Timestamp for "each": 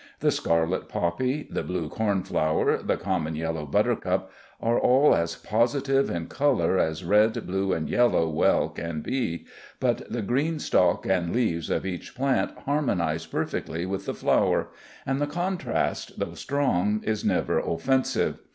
11.85-12.15